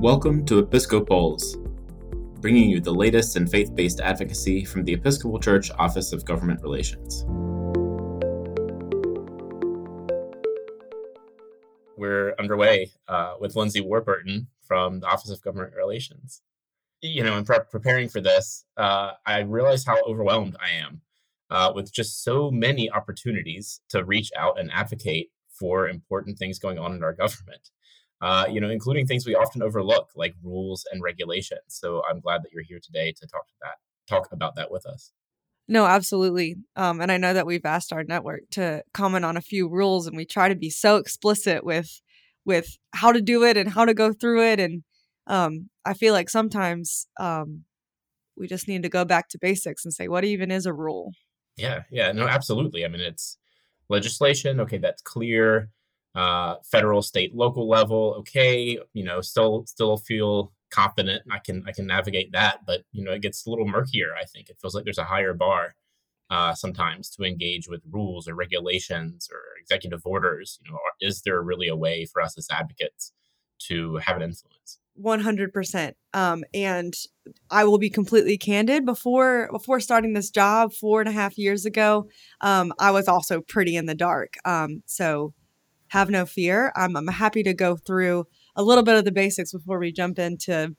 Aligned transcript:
Welcome 0.00 0.46
to 0.46 0.60
Episcopals, 0.60 1.56
bringing 2.40 2.70
you 2.70 2.80
the 2.80 2.94
latest 2.94 3.34
in 3.34 3.48
faith 3.48 3.74
based 3.74 3.98
advocacy 3.98 4.64
from 4.64 4.84
the 4.84 4.92
Episcopal 4.92 5.40
Church 5.40 5.72
Office 5.76 6.12
of 6.12 6.24
Government 6.24 6.62
Relations. 6.62 7.24
We're 11.96 12.36
underway 12.38 12.92
uh, 13.08 13.34
with 13.40 13.56
Lindsey 13.56 13.80
Warburton 13.80 14.46
from 14.60 15.00
the 15.00 15.08
Office 15.08 15.30
of 15.30 15.42
Government 15.42 15.74
Relations. 15.74 16.42
You 17.00 17.24
know, 17.24 17.36
in 17.36 17.44
pre- 17.44 17.58
preparing 17.68 18.08
for 18.08 18.20
this, 18.20 18.66
uh, 18.76 19.14
I 19.26 19.40
realized 19.40 19.88
how 19.88 20.00
overwhelmed 20.04 20.54
I 20.60 20.76
am 20.80 21.00
uh, 21.50 21.72
with 21.74 21.92
just 21.92 22.22
so 22.22 22.52
many 22.52 22.88
opportunities 22.88 23.80
to 23.88 24.04
reach 24.04 24.30
out 24.38 24.60
and 24.60 24.70
advocate 24.70 25.32
for 25.50 25.88
important 25.88 26.38
things 26.38 26.60
going 26.60 26.78
on 26.78 26.94
in 26.94 27.02
our 27.02 27.14
government 27.14 27.70
uh, 28.20 28.46
you 28.50 28.60
know, 28.60 28.70
including 28.70 29.06
things 29.06 29.26
we 29.26 29.34
often 29.34 29.62
overlook 29.62 30.10
like 30.16 30.34
rules 30.42 30.84
and 30.92 31.02
regulations. 31.02 31.60
So 31.68 32.02
I'm 32.08 32.20
glad 32.20 32.42
that 32.42 32.52
you're 32.52 32.64
here 32.64 32.80
today 32.82 33.12
to 33.12 33.26
talk 33.26 33.46
to 33.48 33.54
that, 33.62 33.76
talk 34.08 34.28
about 34.32 34.56
that 34.56 34.70
with 34.70 34.86
us. 34.86 35.12
No, 35.68 35.84
absolutely. 35.84 36.56
Um, 36.76 37.00
and 37.00 37.12
I 37.12 37.18
know 37.18 37.34
that 37.34 37.46
we've 37.46 37.64
asked 37.64 37.92
our 37.92 38.02
network 38.02 38.40
to 38.52 38.82
comment 38.94 39.24
on 39.24 39.36
a 39.36 39.42
few 39.42 39.68
rules, 39.68 40.06
and 40.06 40.16
we 40.16 40.24
try 40.24 40.48
to 40.48 40.54
be 40.54 40.70
so 40.70 40.96
explicit 40.96 41.64
with 41.64 42.00
with 42.44 42.78
how 42.94 43.12
to 43.12 43.20
do 43.20 43.44
it 43.44 43.58
and 43.58 43.68
how 43.68 43.84
to 43.84 43.92
go 43.92 44.12
through 44.14 44.42
it. 44.42 44.58
And 44.58 44.82
um, 45.26 45.68
I 45.84 45.92
feel 45.92 46.14
like 46.14 46.30
sometimes 46.30 47.06
um, 47.20 47.64
we 48.34 48.46
just 48.46 48.66
need 48.66 48.82
to 48.84 48.88
go 48.88 49.04
back 49.04 49.28
to 49.28 49.38
basics 49.38 49.84
and 49.84 49.92
say, 49.92 50.08
what 50.08 50.24
even 50.24 50.50
is 50.50 50.64
a 50.64 50.72
rule? 50.72 51.12
Yeah, 51.58 51.82
yeah, 51.90 52.12
no, 52.12 52.26
absolutely. 52.26 52.86
I 52.86 52.88
mean, 52.88 53.02
it's 53.02 53.36
legislation. 53.90 54.60
Okay, 54.60 54.78
that's 54.78 55.02
clear 55.02 55.68
uh, 56.18 56.56
federal, 56.64 57.00
state, 57.00 57.32
local 57.32 57.68
level. 57.68 58.16
Okay, 58.18 58.76
you 58.92 59.04
know, 59.04 59.20
still 59.20 59.64
still 59.66 59.96
feel 59.96 60.52
confident. 60.70 61.22
I 61.30 61.38
can 61.38 61.62
I 61.64 61.70
can 61.70 61.86
navigate 61.86 62.32
that, 62.32 62.66
but 62.66 62.82
you 62.90 63.04
know, 63.04 63.12
it 63.12 63.22
gets 63.22 63.46
a 63.46 63.50
little 63.50 63.68
murkier. 63.68 64.14
I 64.20 64.24
think 64.24 64.48
it 64.48 64.58
feels 64.60 64.74
like 64.74 64.82
there's 64.82 64.98
a 64.98 65.04
higher 65.04 65.32
bar 65.32 65.76
uh, 66.28 66.54
sometimes 66.54 67.08
to 67.10 67.22
engage 67.22 67.68
with 67.68 67.82
rules 67.88 68.26
or 68.26 68.34
regulations 68.34 69.28
or 69.32 69.38
executive 69.60 70.02
orders. 70.04 70.58
You 70.64 70.72
know, 70.72 70.78
is 71.00 71.22
there 71.22 71.40
really 71.40 71.68
a 71.68 71.76
way 71.76 72.04
for 72.04 72.20
us 72.20 72.36
as 72.36 72.48
advocates 72.50 73.12
to 73.68 73.98
have 73.98 74.16
an 74.16 74.22
influence? 74.22 74.80
100% 75.00 75.92
um, 76.14 76.42
and 76.52 76.94
i 77.52 77.62
will 77.62 77.78
be 77.78 77.88
completely 77.88 78.36
candid 78.36 78.84
before 78.84 79.48
before 79.52 79.78
starting 79.78 80.12
this 80.12 80.28
job 80.28 80.72
four 80.72 81.00
and 81.00 81.08
a 81.08 81.12
half 81.12 81.38
years 81.38 81.64
ago 81.64 82.08
um, 82.40 82.72
i 82.80 82.90
was 82.90 83.06
also 83.06 83.40
pretty 83.40 83.76
in 83.76 83.86
the 83.86 83.94
dark 83.94 84.34
um, 84.44 84.82
so 84.86 85.32
have 85.88 86.10
no 86.10 86.26
fear. 86.26 86.72
I'm, 86.76 86.96
I'm 86.96 87.06
happy 87.08 87.42
to 87.42 87.54
go 87.54 87.76
through 87.76 88.26
a 88.56 88.62
little 88.62 88.84
bit 88.84 88.96
of 88.96 89.04
the 89.04 89.12
basics 89.12 89.52
before 89.52 89.78
we 89.78 89.92
jump 89.92 90.18
into 90.18 90.74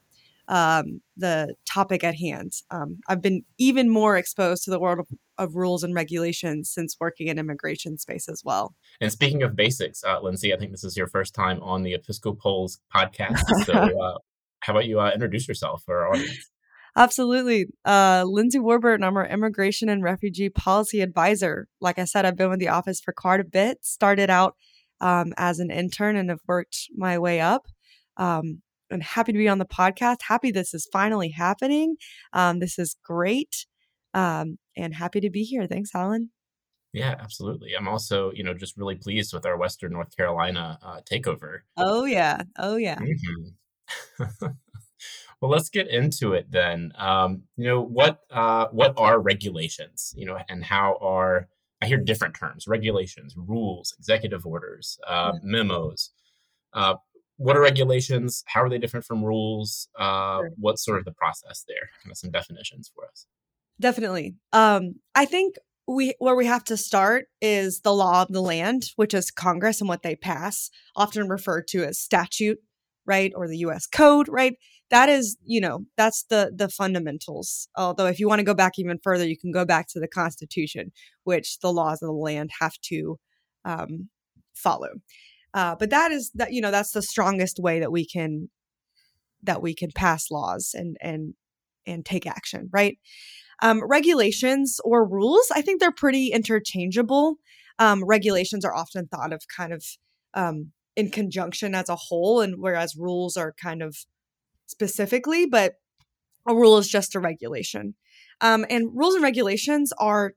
um, 0.50 1.02
the 1.16 1.56
topic 1.72 2.04
at 2.04 2.16
hand. 2.16 2.54
Um, 2.72 3.00
I've 3.08 3.22
been 3.22 3.44
even 3.60 3.88
more 3.88 4.18
exposed 4.18 4.64
to 4.64 4.72
the 4.72 4.80
world 4.80 5.00
of, 5.00 5.08
of, 5.38 5.56
rules 5.56 5.84
and 5.84 5.94
regulations 5.94 6.72
since 6.72 6.98
working 7.00 7.28
in 7.28 7.38
immigration 7.38 8.00
space 8.00 8.28
as 8.28 8.42
well. 8.44 8.74
And 9.00 9.12
speaking 9.12 9.44
of 9.44 9.56
basics, 9.56 10.04
uh, 10.04 10.20
Lindsey, 10.22 10.52
I 10.52 10.58
think 10.58 10.72
this 10.72 10.84
is 10.84 10.98
your 10.98 11.08
first 11.08 11.36
time 11.36 11.62
on 11.62 11.84
the 11.84 11.94
Episcopals 11.94 12.80
podcast. 12.94 13.44
So, 13.66 13.74
uh, 13.74 14.18
how 14.62 14.74
about 14.74 14.88
you 14.88 15.00
uh, 15.00 15.12
introduce 15.14 15.48
yourself 15.48 15.84
for 15.86 16.00
our 16.00 16.14
audience? 16.14 16.50
Absolutely. 16.96 17.68
Uh, 17.86 18.26
Lindsey 18.28 18.60
Warburton, 18.60 19.04
I'm 19.04 19.16
our 19.16 19.28
immigration 19.28 19.88
and 19.88 20.04
refugee 20.04 20.50
policy 20.50 21.02
advisor. 21.02 21.68
Like 21.80 22.00
I 22.00 22.06
said, 22.06 22.26
I've 22.26 22.36
been 22.36 22.50
with 22.50 22.60
the 22.60 22.68
office 22.68 23.00
for 23.00 23.14
quite 23.14 23.40
a 23.40 23.46
bit. 23.46 23.86
Started 23.86 24.30
out 24.30 24.56
um, 25.02 25.34
as 25.38 25.60
an 25.60 25.72
intern 25.72 26.16
and 26.16 26.30
have 26.30 26.42
worked 26.48 26.90
my 26.96 27.18
way 27.18 27.40
up. 27.40 27.68
Um, 28.18 28.62
I'm 28.92 29.02
happy 29.02 29.32
to 29.32 29.38
be 29.38 29.48
on 29.48 29.60
the 29.60 29.66
podcast. 29.66 30.18
Happy 30.28 30.52
this 30.52 30.74
is 30.74 30.88
finally 30.92 31.30
happening. 31.30 31.98
Um, 32.34 32.60
this 32.60 32.80
is 32.80 32.96
great. 33.04 33.66
Um, 34.14 34.58
and 34.76 34.94
happy 34.94 35.20
to 35.20 35.30
be 35.30 35.44
here. 35.44 35.68
Thanks, 35.68 35.92
Alan. 35.94 36.32
Yeah, 36.94 37.16
absolutely. 37.20 37.74
I'm 37.78 37.88
also, 37.88 38.32
you 38.34 38.44
know, 38.44 38.54
just 38.54 38.78
really 38.78 38.96
pleased 38.96 39.34
with 39.34 39.46
our 39.46 39.58
Western 39.58 39.92
North 39.92 40.16
Carolina 40.16 40.80
uh, 40.82 41.02
takeover. 41.02 41.60
Oh 41.78 42.06
yeah, 42.06 42.42
oh 42.58 42.78
yeah. 42.78 42.98
Mm-hmm. 42.98 44.48
well, 45.42 45.52
let's 45.52 45.70
get 45.70 45.88
into 45.88 46.34
it 46.34 46.48
then. 46.50 46.92
Um, 46.98 47.44
you 47.58 47.66
know, 47.66 47.82
what 47.82 48.22
uh, 48.32 48.68
what 48.72 48.96
are 48.98 49.20
regulations? 49.20 50.16
You 50.18 50.26
know, 50.26 50.40
and 50.50 50.64
how 50.64 50.98
are 51.00 51.48
I 51.82 51.88
hear 51.88 51.98
different 51.98 52.36
terms: 52.36 52.68
regulations, 52.68 53.36
rules, 53.38 53.94
executive 53.98 54.46
orders, 54.46 54.98
uh, 55.08 55.32
yeah. 55.34 55.40
memos. 55.44 56.12
Uh, 56.74 56.96
what 57.38 57.56
are 57.56 57.62
regulations? 57.62 58.44
How 58.48 58.62
are 58.62 58.70
they 58.70 58.78
different 58.78 59.06
from 59.06 59.24
rules? 59.24 59.88
Uh, 59.98 60.40
sure. 60.40 60.52
What's 60.58 60.84
sort 60.84 61.00
of 61.00 61.06
the 61.06 61.14
process 61.14 61.64
there? 61.68 61.90
Kind 62.04 62.12
of 62.12 62.18
some 62.18 62.32
definitions 62.32 62.92
for 62.94 63.06
us. 63.06 63.26
Definitely. 63.80 64.36
Um, 64.52 64.96
I 65.16 65.26
think 65.26 65.56
we 65.88 66.14
where 66.20 66.36
we 66.36 66.46
have 66.46 66.66
to 66.66 66.78
start 66.78 67.28
is 67.42 67.82
the 67.82 67.94
law 67.94 68.22
of 68.22 68.28
the 68.28 68.42
land, 68.42 68.92
which 68.98 69.14
is 69.14 69.32
Congress 69.32 69.80
and 69.80 69.88
what 69.88 70.04
they 70.04 70.16
pass, 70.16 70.70
often 70.96 71.30
referred 71.30 71.68
to 71.70 71.86
as 71.86 71.98
statute, 71.98 72.60
right, 73.06 73.32
or 73.36 73.48
the 73.48 73.60
U.S. 73.60 73.88
Code, 73.88 74.28
right 74.28 74.56
that 74.90 75.10
is 75.10 75.38
you 75.44 75.62
know 75.62 75.86
that's 75.98 76.24
the 76.24 76.52
the 76.56 76.70
fundamentals 76.70 77.68
although 77.76 78.08
if 78.08 78.20
you 78.20 78.28
want 78.28 78.40
to 78.40 78.46
go 78.46 78.54
back 78.54 78.74
even 78.78 79.00
further 79.04 79.28
you 79.28 79.38
can 79.38 79.52
go 79.52 79.66
back 79.66 79.88
to 79.88 80.00
the 80.00 80.08
constitution 80.08 80.92
which 81.24 81.60
the 81.60 81.72
laws 81.72 82.02
of 82.02 82.08
the 82.08 82.14
land 82.14 82.50
have 82.60 82.74
to 82.82 83.20
um, 83.66 84.10
follow. 84.54 84.90
Uh, 85.54 85.76
but 85.76 85.90
that 85.90 86.12
is 86.12 86.32
that 86.36 86.54
you 86.54 86.62
know 86.62 86.72
that's 86.72 86.92
the 86.92 87.02
strongest 87.02 87.60
way 87.60 87.80
that 87.80 87.92
we 87.92 88.06
can 88.06 88.50
that 89.42 89.62
we 89.62 89.74
can 89.74 89.90
pass 89.96 90.30
laws 90.30 90.76
and 90.76 90.98
and 91.02 91.34
and 91.88 92.06
take 92.06 92.28
action 92.28 92.70
right? 92.72 92.98
Um, 93.62 93.82
regulations 93.86 94.80
or 94.86 95.06
rules 95.06 95.52
i 95.54 95.62
think 95.62 95.80
they're 95.80 95.92
pretty 95.92 96.28
interchangeable. 96.28 97.38
Um, 97.78 98.04
regulations 98.06 98.64
are 98.64 98.76
often 98.76 99.08
thought 99.08 99.34
of 99.34 99.44
kind 99.56 99.74
of 99.74 99.84
um, 100.34 100.72
in 100.96 101.10
conjunction 101.10 101.74
as 101.74 101.90
a 101.90 101.96
whole 101.96 102.42
and 102.42 102.56
whereas 102.60 102.96
rules 102.96 103.38
are 103.38 103.54
kind 103.54 103.82
of 103.82 103.98
specifically, 104.70 105.46
but 105.46 105.76
a 106.48 106.54
rule 106.56 106.78
is 106.78 106.88
just 106.88 107.16
a 107.16 107.20
regulation. 107.20 107.96
Um, 108.42 108.66
and 108.70 108.90
rules 108.94 109.16
and 109.16 109.24
regulations 109.24 109.92
are 109.98 110.34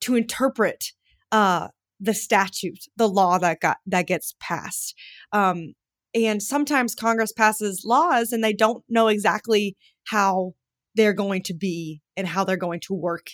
to 0.00 0.14
interpret 0.14 0.92
uh, 1.32 1.68
the 2.00 2.14
statute, 2.14 2.84
the 2.96 3.08
law 3.08 3.38
that 3.38 3.60
got 3.60 3.78
that 3.86 4.06
gets 4.06 4.34
passed. 4.40 4.94
Um, 5.32 5.74
and 6.14 6.42
sometimes 6.42 6.94
Congress 6.94 7.32
passes 7.32 7.84
laws 7.84 8.32
and 8.32 8.42
they 8.42 8.52
don't 8.52 8.82
know 8.88 9.08
exactly 9.08 9.76
how 10.08 10.54
they're 10.94 11.12
going 11.12 11.42
to 11.44 11.54
be 11.54 12.00
and 12.16 12.26
how 12.26 12.44
they're 12.44 12.56
going 12.56 12.80
to 12.80 12.94
work 12.94 13.28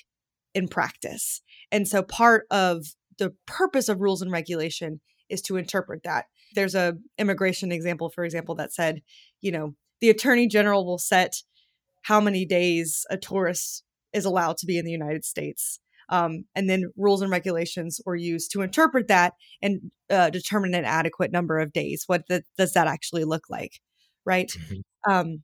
in 0.55 0.69
practice. 0.69 1.41
And 1.71 1.89
so 1.89 2.03
part 2.03 2.47
of 2.51 2.85
the 3.19 3.35
purpose 3.47 3.89
of 3.89 4.01
rules 4.01 4.23
and 4.23 4.31
regulation 4.31 5.01
is 5.29 5.41
to 5.43 5.57
interpret 5.57 6.03
that. 6.05 6.27
There's 6.55 6.75
a 6.75 6.97
immigration 7.19 7.73
example, 7.73 8.11
for 8.11 8.25
example, 8.25 8.55
that 8.57 8.73
said, 8.73 9.03
you 9.41 9.53
know, 9.53 9.75
the 10.05 10.11
attorney 10.11 10.47
general 10.47 10.85
will 10.85 10.99
set 10.99 11.37
how 12.03 12.21
many 12.21 12.45
days 12.45 13.07
a 13.09 13.17
tourist 13.17 13.83
is 14.13 14.27
allowed 14.27 14.59
to 14.59 14.67
be 14.67 14.77
in 14.77 14.85
the 14.85 14.93
United 14.93 15.25
States. 15.25 15.81
Um, 16.11 16.45
and 16.55 16.69
then 16.69 16.93
rules 16.95 17.23
and 17.23 17.31
regulations 17.31 18.03
were 18.05 18.15
used 18.15 18.53
to 18.53 18.61
interpret 18.61 19.09
that 19.09 19.33
and 19.63 19.91
uh, 20.11 20.29
determine 20.29 20.75
an 20.75 20.85
adequate 20.85 21.33
number 21.33 21.59
of 21.59 21.73
days. 21.73 22.05
What 22.07 22.25
the, 22.29 22.43
does 22.59 22.75
that 22.75 22.87
actually 22.87 23.25
look 23.25 23.45
like, 23.49 23.81
right? 24.27 24.51
Mm-hmm. 24.51 25.11
Um, 25.11 25.43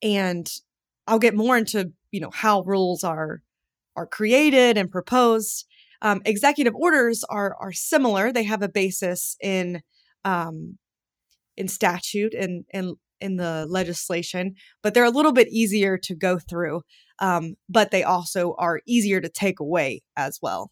and 0.00 0.48
I'll 1.06 1.18
get 1.18 1.34
more 1.34 1.58
into 1.58 1.92
you 2.10 2.20
know 2.20 2.30
how 2.32 2.62
rules 2.62 3.04
are 3.04 3.42
are 3.96 4.06
created 4.06 4.78
and 4.78 4.90
proposed. 4.90 5.66
Um, 6.00 6.22
executive 6.24 6.74
orders 6.74 7.22
are 7.28 7.54
are 7.60 7.72
similar. 7.72 8.32
They 8.32 8.44
have 8.44 8.62
a 8.62 8.68
basis 8.70 9.36
in 9.42 9.82
um, 10.24 10.78
in 11.58 11.68
statute 11.68 12.32
and 12.32 12.64
and 12.72 12.96
in 13.22 13.36
the 13.36 13.66
legislation, 13.68 14.54
but 14.82 14.94
they're 14.94 15.04
a 15.04 15.10
little 15.10 15.32
bit 15.32 15.48
easier 15.48 15.96
to 15.98 16.14
go 16.14 16.38
through. 16.38 16.82
Um, 17.18 17.54
but 17.68 17.90
they 17.90 18.02
also 18.02 18.54
are 18.58 18.80
easier 18.86 19.20
to 19.20 19.28
take 19.28 19.60
away 19.60 20.02
as 20.16 20.38
well. 20.42 20.70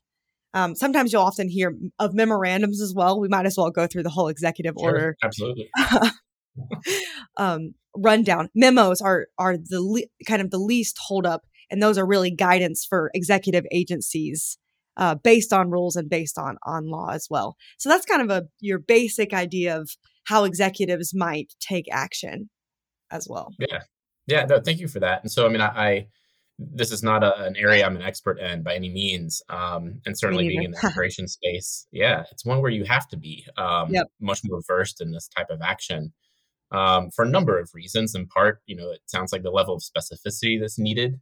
Um, 0.52 0.74
sometimes 0.74 1.12
you'll 1.12 1.22
often 1.22 1.48
hear 1.48 1.76
of 1.98 2.12
memorandums 2.12 2.80
as 2.80 2.92
well. 2.94 3.20
We 3.20 3.28
might 3.28 3.46
as 3.46 3.56
well 3.56 3.70
go 3.70 3.86
through 3.86 4.02
the 4.02 4.10
whole 4.10 4.28
executive 4.28 4.74
sure, 4.78 4.90
order. 4.90 5.16
Absolutely. 5.22 5.70
um, 7.36 7.74
rundown 7.96 8.48
memos 8.54 9.00
are 9.00 9.26
are 9.38 9.56
the 9.56 9.80
le- 9.80 10.24
kind 10.26 10.42
of 10.42 10.50
the 10.50 10.58
least 10.58 10.98
hold 11.06 11.24
up, 11.24 11.42
and 11.70 11.80
those 11.80 11.98
are 11.98 12.06
really 12.06 12.30
guidance 12.32 12.84
for 12.84 13.10
executive 13.14 13.64
agencies 13.70 14.58
uh, 14.96 15.14
based 15.14 15.52
on 15.52 15.70
rules 15.70 15.96
and 15.96 16.10
based 16.10 16.38
on 16.38 16.56
on 16.64 16.88
law 16.88 17.10
as 17.10 17.26
well. 17.30 17.56
So 17.78 17.88
that's 17.88 18.06
kind 18.06 18.22
of 18.22 18.30
a 18.30 18.48
your 18.60 18.78
basic 18.78 19.32
idea 19.32 19.78
of 19.78 19.90
how 20.30 20.44
executives 20.44 21.12
might 21.14 21.52
take 21.60 21.86
action 21.92 22.48
as 23.10 23.26
well. 23.28 23.48
Yeah. 23.58 23.80
Yeah. 24.26 24.44
No, 24.46 24.60
thank 24.60 24.78
you 24.78 24.88
for 24.88 25.00
that. 25.00 25.22
And 25.22 25.30
so, 25.30 25.44
I 25.46 25.48
mean, 25.48 25.60
I, 25.60 25.68
I 25.88 26.06
this 26.58 26.92
is 26.92 27.02
not 27.02 27.24
a, 27.24 27.32
an 27.44 27.56
area 27.56 27.84
I'm 27.86 27.96
an 27.96 28.02
expert 28.02 28.38
in 28.38 28.62
by 28.62 28.74
any 28.74 28.90
means. 28.90 29.42
Um, 29.48 30.00
and 30.04 30.16
certainly 30.16 30.46
being 30.46 30.62
in 30.62 30.70
the 30.72 30.80
immigration 30.84 31.26
space, 31.26 31.86
yeah, 31.90 32.24
it's 32.30 32.44
one 32.44 32.60
where 32.60 32.70
you 32.70 32.84
have 32.84 33.08
to 33.08 33.16
be 33.16 33.46
um, 33.56 33.92
yep. 33.92 34.06
much 34.20 34.40
more 34.44 34.60
versed 34.66 35.00
in 35.00 35.10
this 35.10 35.26
type 35.28 35.50
of 35.50 35.60
action. 35.62 36.12
um, 36.72 37.10
for 37.10 37.24
a 37.24 37.28
number 37.28 37.58
of 37.58 37.70
reasons. 37.74 38.14
In 38.14 38.26
part, 38.26 38.60
you 38.66 38.76
know, 38.76 38.90
it 38.90 39.00
sounds 39.06 39.32
like 39.32 39.42
the 39.42 39.50
level 39.50 39.74
of 39.74 39.82
specificity 39.82 40.60
that's 40.60 40.78
needed. 40.78 41.20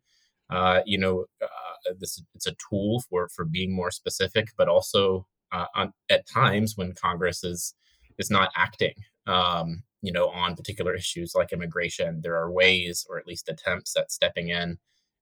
Uh, 0.51 0.81
you 0.87 0.99
know, 0.99 1.25
uh, 1.43 1.95
this 1.99 2.23
it's 2.35 2.47
a 2.47 2.57
tool 2.69 3.03
for 3.09 3.29
for 3.35 3.45
being 3.45 3.75
more 3.75 3.91
specific, 3.91 4.49
but 4.57 4.69
also 4.69 5.27
uh, 5.53 5.67
on, 5.75 5.93
at 6.11 6.27
times 6.27 6.75
when 6.77 6.93
Congress 6.95 7.45
is 7.45 7.75
is 8.19 8.31
not 8.31 8.51
acting, 8.57 8.95
um, 9.27 9.83
you 10.03 10.13
know, 10.13 10.29
on 10.29 10.57
particular 10.57 10.95
issues 10.95 11.35
like 11.35 11.53
immigration, 11.53 12.21
there 12.23 12.37
are 12.37 12.51
ways, 12.51 13.07
or 13.09 13.19
at 13.19 13.27
least 13.27 13.49
attempts 13.49 13.97
at 13.97 14.13
stepping 14.13 14.49
in 14.49 14.79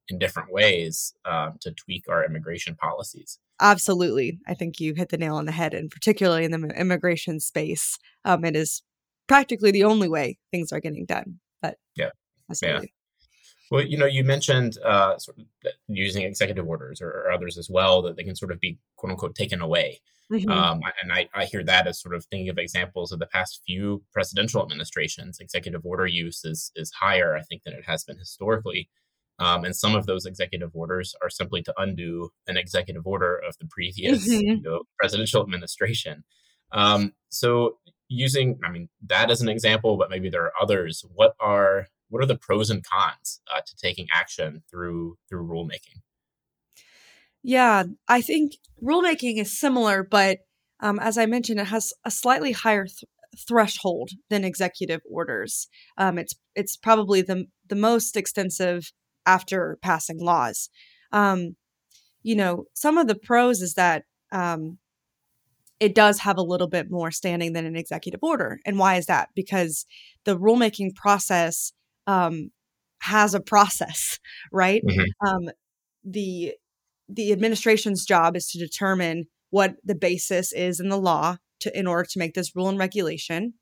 in 0.09 0.19
different 0.19 0.53
ways 0.53 1.15
um, 1.25 1.57
to 1.61 1.73
tweak 1.73 2.05
our 2.09 2.25
immigration 2.25 2.77
policies. 2.77 3.39
Absolutely, 3.61 4.39
I 4.47 4.55
think 4.55 4.81
you 4.81 4.95
hit 4.95 5.09
the 5.09 5.19
nail 5.19 5.37
on 5.37 5.47
the 5.47 5.53
head, 5.53 5.75
and 5.75 5.91
particularly 5.91 6.45
in 6.45 6.51
the 6.53 6.69
immigration 6.79 7.41
space, 7.41 7.99
um, 8.25 8.45
it 8.45 8.55
is 8.55 8.83
practically 9.27 9.71
the 9.71 9.85
only 9.85 10.09
way 10.09 10.39
things 10.51 10.73
are 10.73 10.81
getting 10.81 11.07
done. 11.07 11.41
But 11.63 11.77
yeah, 11.97 12.11
absolutely. 12.51 12.93
Well, 13.71 13.83
you 13.83 13.99
know, 13.99 14.07
you 14.07 14.25
mentioned 14.25 14.79
uh, 14.85 15.19
sort 15.19 15.39
of 15.39 15.45
using 15.89 16.23
executive 16.23 16.69
orders 16.69 17.01
or, 17.01 17.09
or, 17.09 17.33
others 17.33 17.59
as 17.59 17.69
well 17.69 18.01
that 18.03 18.17
they 18.17 18.23
can 18.23 18.37
sort 18.37 18.53
of 18.53 18.61
be 18.61 18.79
quote 18.97 19.11
unquote 19.11 19.35
taken 19.35 19.61
away. 19.61 20.01
Mm-hmm. 20.31 20.51
Um, 20.51 20.81
and 21.03 21.13
I, 21.13 21.29
I, 21.35 21.45
hear 21.45 21.63
that 21.65 21.87
as 21.87 22.01
sort 22.01 22.15
of 22.15 22.25
thinking 22.25 22.49
of 22.49 22.59
examples 22.59 23.13
of 23.13 23.21
the 23.21 23.27
past 23.27 23.63
few 23.65 24.03
presidential 24.13 24.61
administrations. 24.63 25.39
Executive 25.39 25.85
order 25.85 26.07
use 26.07 26.45
is 26.45 26.73
is 26.75 26.91
higher, 26.93 27.37
I 27.37 27.43
think, 27.43 27.63
than 27.65 27.75
it 27.75 27.85
has 27.85 28.05
been 28.05 28.19
historically. 28.19 28.89
Um, 29.39 29.65
and 29.65 29.77
some 29.77 29.95
of 29.95 30.07
those 30.07 30.27
executive 30.27 30.71
orders 30.75 31.15
are 31.23 31.31
simply 31.31 31.62
to 31.62 31.75
undo 31.77 32.31
an 32.47 32.57
executive 32.57 33.07
order 33.07 33.37
of 33.37 33.57
the 33.59 33.67
previous 33.67 34.27
mm-hmm. 34.27 34.41
you 34.41 34.62
know, 34.62 34.83
presidential 34.99 35.43
administration. 35.43 36.25
Um, 36.73 37.12
so 37.29 37.79
using, 38.09 38.59
I 38.65 38.71
mean, 38.71 38.89
that 39.07 39.31
as 39.31 39.43
an 39.43 39.49
example, 39.49 39.97
but 39.97 40.11
maybe 40.11 40.31
there 40.31 40.45
are 40.45 40.53
others. 40.61 41.05
What 41.15 41.35
are 41.39 41.89
what 42.08 42.23
are 42.23 42.26
the 42.26 42.37
pros 42.37 42.70
and 42.70 42.85
cons 42.85 43.41
uh, 43.55 43.61
to 43.61 43.76
taking 43.76 44.06
action 44.12 44.62
through 44.70 45.17
through 45.29 45.47
rulemaking? 45.47 46.00
Yeah, 47.43 47.85
I 48.08 48.20
think 48.23 48.53
rulemaking 48.82 49.41
is 49.41 49.58
similar, 49.58 50.03
but 50.03 50.38
um, 50.81 50.99
as 50.99 51.17
I 51.17 51.26
mentioned, 51.26 51.61
it 51.61 51.69
has 51.69 51.93
a 52.05 52.11
slightly 52.11 52.53
higher 52.53 52.87
th- 52.87 53.05
threshold 53.47 54.11
than 54.31 54.44
executive 54.44 55.00
orders. 55.11 55.69
Um, 55.97 56.19
it's 56.19 56.35
it's 56.55 56.76
probably 56.76 57.23
the 57.23 57.47
the 57.69 57.76
most 57.76 58.17
extensive 58.17 58.93
after 59.26 59.79
passing 59.82 60.20
laws. 60.20 60.69
Um, 61.12 61.56
you 62.23 62.35
know, 62.35 62.64
some 62.75 62.99
of 62.99 63.06
the 63.06 63.14
pros 63.14 63.61
is 63.61 63.75
that 63.75 64.05
um, 64.32 64.79
it 65.79 65.94
does 65.94 66.20
have 66.20 66.38
a 66.38 66.43
little 66.43 66.69
bit 66.69 66.91
more 66.91 67.11
standing 67.11 67.52
than 67.52 67.67
an 67.67 67.76
executive 67.76 68.20
order. 68.23 68.59
And 68.64 68.79
why 68.79 68.97
is 68.97 69.06
that? 69.06 69.29
Because 69.35 69.87
the 70.25 70.38
rulemaking 70.38 70.94
process 70.94 71.73
um, 72.06 72.50
has 73.00 73.35
a 73.35 73.41
process, 73.41 74.19
right? 74.53 74.82
Mm-hmm. 74.85 75.29
Um, 75.29 75.50
the 76.05 76.55
the 77.08 77.32
administration's 77.32 78.05
job 78.05 78.37
is 78.37 78.49
to 78.49 78.58
determine 78.58 79.25
what 79.50 79.76
the 79.85 79.94
basis 79.94 80.53
is 80.53 80.81
in 80.81 80.88
the 80.88 80.99
law 80.99 81.37
to 81.61 81.79
in 81.79 81.87
order 81.87 82.08
to 82.11 82.19
make 82.19 82.35
this 82.35 82.55
rule 82.55 82.69
and 82.69 82.79
regulation. 82.79 83.55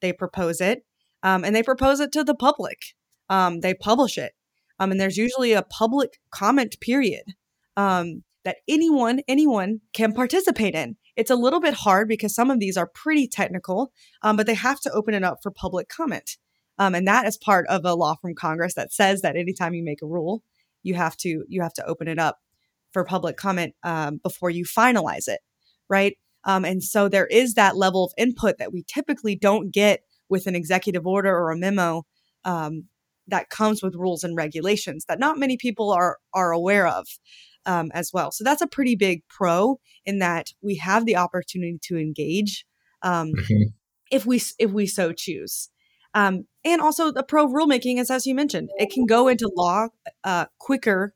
They 0.00 0.12
propose 0.12 0.60
it, 0.60 0.84
um, 1.22 1.44
and 1.44 1.54
they 1.54 1.62
propose 1.62 2.00
it 2.00 2.12
to 2.12 2.24
the 2.24 2.34
public. 2.34 2.78
Um, 3.28 3.60
they 3.60 3.74
publish 3.74 4.18
it, 4.18 4.32
um, 4.78 4.90
and 4.90 5.00
there's 5.00 5.16
usually 5.16 5.52
a 5.52 5.62
public 5.62 6.18
comment 6.30 6.76
period 6.80 7.24
um, 7.76 8.24
that 8.44 8.56
anyone 8.68 9.20
anyone 9.28 9.80
can 9.94 10.12
participate 10.12 10.74
in. 10.74 10.96
It's 11.16 11.30
a 11.30 11.36
little 11.36 11.60
bit 11.60 11.74
hard 11.74 12.08
because 12.08 12.34
some 12.34 12.50
of 12.50 12.58
these 12.58 12.76
are 12.76 12.90
pretty 12.92 13.28
technical, 13.28 13.92
um, 14.22 14.36
but 14.36 14.46
they 14.46 14.54
have 14.54 14.80
to 14.80 14.90
open 14.92 15.14
it 15.14 15.24
up 15.24 15.38
for 15.42 15.50
public 15.50 15.88
comment. 15.88 16.36
Um, 16.82 16.96
and 16.96 17.06
that 17.06 17.26
is 17.26 17.36
part 17.36 17.64
of 17.68 17.84
a 17.84 17.94
law 17.94 18.16
from 18.20 18.34
Congress 18.34 18.74
that 18.74 18.92
says 18.92 19.22
that 19.22 19.36
anytime 19.36 19.72
you 19.72 19.84
make 19.84 20.02
a 20.02 20.06
rule, 20.06 20.42
you 20.82 20.94
have 20.94 21.16
to 21.18 21.44
you 21.48 21.62
have 21.62 21.74
to 21.74 21.86
open 21.86 22.08
it 22.08 22.18
up 22.18 22.38
for 22.92 23.04
public 23.04 23.36
comment 23.36 23.74
um, 23.84 24.18
before 24.20 24.50
you 24.50 24.64
finalize 24.64 25.28
it, 25.28 25.38
right? 25.88 26.16
Um, 26.42 26.64
and 26.64 26.82
so 26.82 27.08
there 27.08 27.26
is 27.26 27.54
that 27.54 27.76
level 27.76 28.04
of 28.04 28.12
input 28.18 28.58
that 28.58 28.72
we 28.72 28.84
typically 28.92 29.36
don't 29.36 29.72
get 29.72 30.00
with 30.28 30.48
an 30.48 30.56
executive 30.56 31.06
order 31.06 31.30
or 31.30 31.52
a 31.52 31.56
memo 31.56 32.02
um, 32.44 32.88
that 33.28 33.48
comes 33.48 33.80
with 33.80 33.94
rules 33.94 34.24
and 34.24 34.36
regulations 34.36 35.04
that 35.04 35.20
not 35.20 35.38
many 35.38 35.56
people 35.56 35.92
are 35.92 36.18
are 36.34 36.50
aware 36.50 36.88
of 36.88 37.06
um, 37.64 37.92
as 37.94 38.10
well. 38.12 38.32
So 38.32 38.42
that's 38.42 38.60
a 38.60 38.66
pretty 38.66 38.96
big 38.96 39.22
pro 39.28 39.78
in 40.04 40.18
that 40.18 40.48
we 40.60 40.78
have 40.78 41.06
the 41.06 41.16
opportunity 41.16 41.78
to 41.84 41.96
engage 41.96 42.66
um, 43.02 43.28
mm-hmm. 43.28 43.68
if 44.10 44.26
we 44.26 44.42
if 44.58 44.72
we 44.72 44.88
so 44.88 45.12
choose. 45.12 45.68
Um, 46.14 46.46
and 46.64 46.80
also 46.80 47.10
the 47.10 47.22
pro 47.22 47.46
rulemaking 47.46 47.98
is 47.98 48.10
as 48.10 48.26
you 48.26 48.34
mentioned, 48.34 48.70
it 48.76 48.90
can 48.90 49.06
go 49.06 49.28
into 49.28 49.50
law 49.56 49.88
uh, 50.24 50.46
quicker 50.58 51.14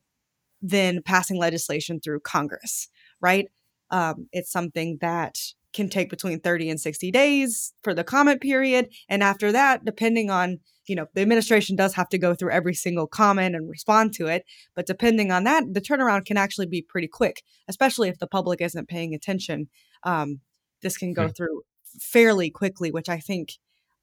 than 0.62 1.02
passing 1.02 1.38
legislation 1.38 2.00
through 2.00 2.20
Congress, 2.20 2.88
right? 3.20 3.46
Um, 3.90 4.28
it's 4.32 4.50
something 4.50 4.98
that 5.00 5.38
can 5.72 5.88
take 5.88 6.08
between 6.08 6.40
30 6.40 6.70
and 6.70 6.80
60 6.80 7.10
days 7.10 7.74
for 7.82 7.92
the 7.92 8.02
comment 8.02 8.40
period. 8.40 8.88
And 9.08 9.22
after 9.22 9.52
that, 9.52 9.84
depending 9.84 10.30
on 10.30 10.60
you 10.86 10.94
know, 10.94 11.06
the 11.14 11.20
administration 11.20 11.76
does 11.76 11.94
have 11.94 12.08
to 12.10 12.18
go 12.18 12.34
through 12.34 12.50
every 12.50 12.74
single 12.74 13.06
comment 13.06 13.54
and 13.54 13.68
respond 13.68 14.12
to 14.14 14.26
it. 14.26 14.44
But 14.74 14.86
depending 14.86 15.30
on 15.30 15.44
that, 15.44 15.64
the 15.72 15.80
turnaround 15.80 16.24
can 16.24 16.36
actually 16.36 16.66
be 16.66 16.82
pretty 16.82 17.08
quick, 17.08 17.42
especially 17.68 18.08
if 18.08 18.18
the 18.18 18.26
public 18.26 18.60
isn't 18.60 18.88
paying 18.88 19.14
attention. 19.14 19.68
Um, 20.04 20.40
this 20.82 20.96
can 20.96 21.12
go 21.12 21.26
hmm. 21.26 21.32
through 21.32 21.62
fairly 22.00 22.50
quickly, 22.50 22.90
which 22.90 23.08
I 23.08 23.18
think 23.18 23.54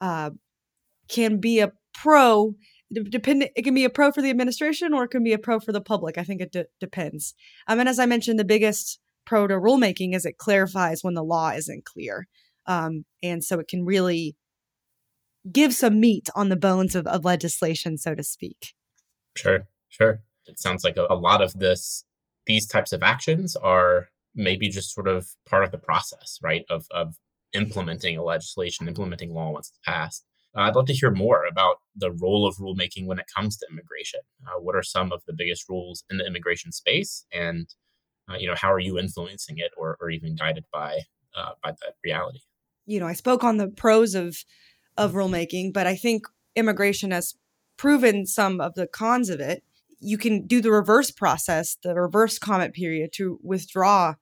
uh, 0.02 0.32
can 1.08 1.40
be 1.40 1.60
a 1.60 1.72
pro. 1.94 2.56
Depending, 2.92 3.50
it 3.56 3.64
can 3.64 3.74
be 3.74 3.86
a 3.86 3.90
pro 3.90 4.12
for 4.12 4.22
the 4.22 4.30
administration 4.30 4.94
or 4.94 5.06
it 5.06 5.10
can 5.10 5.24
be 5.24 5.34
a 5.34 5.40
pro 5.40 5.60
for 5.60 5.72
the 5.72 5.82
public. 5.82 6.18
I 6.18 6.24
think 6.24 6.42
it 6.42 6.52
de- 6.52 6.66
depends. 6.80 7.34
Um, 7.68 7.80
and 7.80 7.90
as 7.90 8.00
I 8.00 8.06
mentioned, 8.06 8.40
the 8.40 8.46
biggest 8.46 9.00
pro 9.26 9.48
to 9.48 9.56
rulemaking 9.56 10.14
is 10.14 10.26
it 10.26 10.38
clarifies 10.38 11.04
when 11.04 11.14
the 11.14 11.24
law 11.24 11.50
isn't 11.52 11.86
clear. 11.86 12.28
Um, 12.68 13.06
and 13.22 13.44
so 13.44 13.60
it 13.60 13.68
can 13.68 13.86
really 13.86 14.36
give 15.52 15.74
some 15.74 16.00
meat 16.00 16.30
on 16.36 16.50
the 16.50 16.56
bones 16.56 16.96
of, 16.96 17.08
of 17.08 17.26
legislation, 17.26 17.98
so 17.98 18.16
to 18.16 18.24
speak. 18.24 18.74
Sure, 19.36 19.68
sure. 19.90 20.22
It 20.46 20.60
sounds 20.60 20.84
like 20.84 20.98
a, 20.98 21.08
a 21.10 21.16
lot 21.16 21.42
of 21.42 21.54
this, 21.54 22.06
these 22.46 22.68
types 22.68 22.94
of 22.94 23.04
actions 23.04 23.56
are 23.56 24.10
maybe 24.36 24.70
just 24.70 24.94
sort 24.94 25.08
of 25.08 25.28
part 25.48 25.64
of 25.64 25.72
the 25.72 25.78
process, 25.78 26.40
right? 26.42 26.66
Of, 26.70 26.86
of 26.92 27.16
implementing 27.54 28.18
a 28.18 28.24
legislation, 28.24 28.88
implementing 28.88 29.34
law 29.34 29.52
once 29.52 29.70
it's 29.70 29.80
passed. 29.86 30.26
Uh, 30.56 30.62
I'd 30.62 30.76
love 30.76 30.86
to 30.88 30.94
hear 30.94 31.12
more 31.12 31.46
about 31.46 31.78
the 31.96 32.12
role 32.12 32.48
of 32.48 32.58
rulemaking 32.58 33.06
when 33.06 33.20
it 33.20 33.26
comes 33.34 33.58
to 33.58 33.68
immigration. 33.72 34.20
Uh, 34.46 34.60
what 34.60 34.76
are 34.76 34.84
some 34.84 35.12
of 35.12 35.24
the 35.26 35.34
biggest 35.34 35.68
rules 35.68 36.04
in 36.10 36.18
the 36.18 36.26
immigration 36.26 36.72
space, 36.72 37.26
and 37.34 37.74
uh, 38.30 38.36
you 38.36 38.48
know 38.48 38.56
how 38.56 38.72
are 38.72 38.80
you 38.80 39.00
influencing 39.00 39.58
it, 39.58 39.72
or, 39.78 39.98
or 40.00 40.10
even 40.10 40.36
guided 40.36 40.66
by 40.72 41.00
uh, 41.36 41.52
by 41.64 41.72
that 41.72 41.96
reality? 42.04 42.40
You 42.86 43.00
know, 43.00 43.08
I 43.08 43.14
spoke 43.14 43.44
on 43.44 43.58
the 43.58 43.68
pros 43.68 44.16
of 44.16 44.38
of 44.98 45.14
rulemaking, 45.14 45.74
but 45.74 45.88
I 45.88 45.96
think 45.96 46.28
immigration 46.56 47.12
has 47.12 47.34
proven 47.78 48.26
some 48.26 48.62
of 48.62 48.76
the 48.76 48.88
cons 48.88 49.30
of 49.30 49.40
it. 49.40 49.64
You 50.00 50.18
can 50.18 50.46
do 50.46 50.62
the 50.62 50.72
reverse 50.72 51.12
process, 51.12 51.78
the 51.82 51.96
reverse 51.96 52.38
comment 52.38 52.74
period 52.74 53.12
to 53.14 53.40
withdraw 53.42 54.16